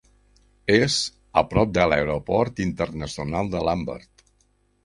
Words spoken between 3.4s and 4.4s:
de Lambert.